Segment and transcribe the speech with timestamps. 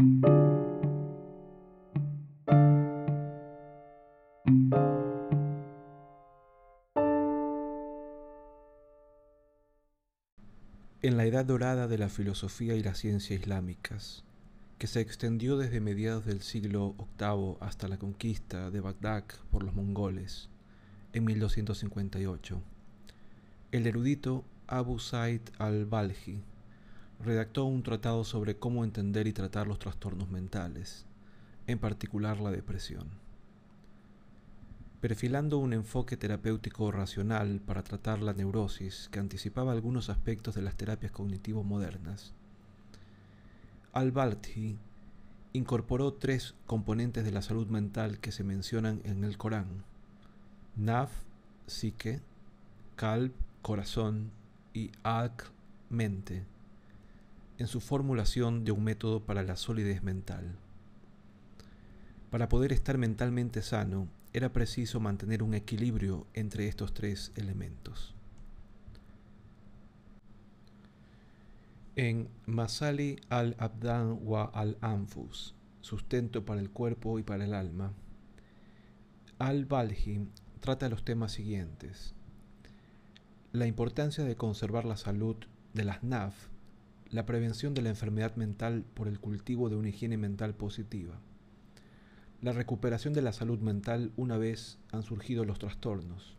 [0.00, 0.06] En
[11.18, 14.24] la edad dorada de la filosofía y la ciencia islámicas,
[14.78, 19.74] que se extendió desde mediados del siglo VIII hasta la conquista de Bagdad por los
[19.74, 20.48] mongoles
[21.12, 22.62] en 1258,
[23.72, 26.42] el erudito Abu Said al-Balji
[27.22, 31.06] redactó un tratado sobre cómo entender y tratar los trastornos mentales,
[31.66, 33.08] en particular la depresión
[35.00, 40.76] perfilando un enfoque terapéutico racional para tratar la neurosis que anticipaba algunos aspectos de las
[40.76, 42.34] terapias cognitivas modernas.
[43.92, 44.76] Al-Balti
[45.54, 49.84] incorporó tres componentes de la salud mental que se mencionan en el Corán:
[50.76, 51.10] Naf,
[51.66, 52.20] psique,
[52.96, 54.30] Kalb, corazón
[54.74, 55.46] y Aql,
[55.88, 56.44] mente,
[57.60, 60.56] en su formulación de un método para la solidez mental.
[62.30, 68.14] Para poder estar mentalmente sano, era preciso mantener un equilibrio entre estos tres elementos.
[71.96, 77.92] En Masali al-Abdan wa al-Anfus, sustento para el cuerpo y para el alma,
[79.38, 80.28] al-Balji
[80.60, 82.14] trata los temas siguientes.
[83.52, 85.36] La importancia de conservar la salud
[85.74, 86.48] de las NAF,
[87.10, 91.20] la prevención de la enfermedad mental por el cultivo de una higiene mental positiva,
[92.40, 96.36] la recuperación de la salud mental una vez han surgido los trastornos,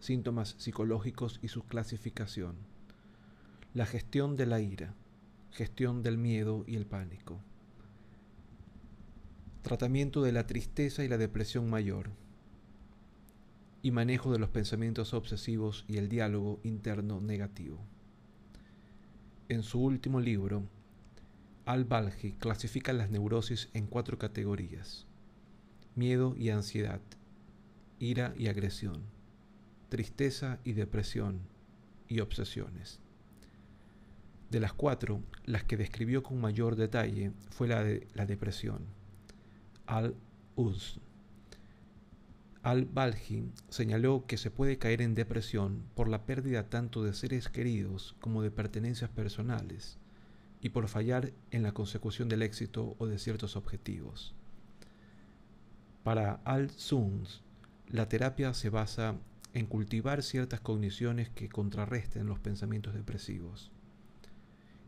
[0.00, 2.56] síntomas psicológicos y su clasificación,
[3.74, 4.94] la gestión de la ira,
[5.52, 7.40] gestión del miedo y el pánico,
[9.62, 12.10] tratamiento de la tristeza y la depresión mayor,
[13.82, 17.78] y manejo de los pensamientos obsesivos y el diálogo interno negativo.
[19.48, 20.62] En su último libro,
[21.64, 25.08] Al-Balji clasifica las neurosis en cuatro categorías
[25.98, 27.00] miedo y ansiedad,
[27.98, 29.02] ira y agresión,
[29.88, 31.40] tristeza y depresión
[32.06, 33.00] y obsesiones.
[34.48, 38.86] De las cuatro, las que describió con mayor detalle fue la de la depresión.
[39.86, 41.00] Al-Uz.
[42.62, 48.16] Al-Balji señaló que se puede caer en depresión por la pérdida tanto de seres queridos
[48.20, 49.98] como de pertenencias personales
[50.60, 54.34] y por fallar en la consecución del éxito o de ciertos objetivos.
[56.02, 57.42] Para Al-Suns,
[57.88, 59.14] la terapia se basa
[59.54, 63.70] en cultivar ciertas cogniciones que contrarresten los pensamientos depresivos.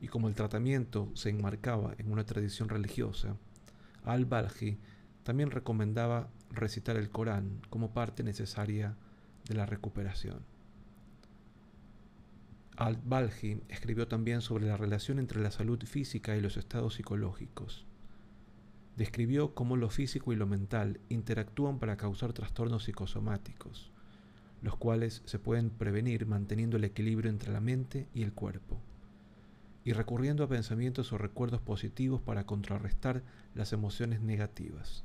[0.00, 3.36] Y como el tratamiento se enmarcaba en una tradición religiosa,
[4.04, 4.78] Al-Balji
[5.22, 8.96] también recomendaba recitar el Corán como parte necesaria
[9.48, 10.40] de la recuperación.
[12.76, 17.86] Al-Balji escribió también sobre la relación entre la salud física y los estados psicológicos
[19.00, 23.90] describió cómo lo físico y lo mental interactúan para causar trastornos psicosomáticos,
[24.60, 28.78] los cuales se pueden prevenir manteniendo el equilibrio entre la mente y el cuerpo,
[29.84, 33.22] y recurriendo a pensamientos o recuerdos positivos para contrarrestar
[33.54, 35.02] las emociones negativas.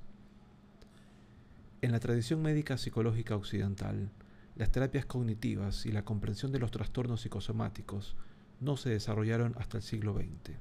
[1.81, 4.09] En la tradición médica psicológica occidental,
[4.55, 8.15] las terapias cognitivas y la comprensión de los trastornos psicosomáticos
[8.59, 10.55] no se desarrollaron hasta el siglo XX.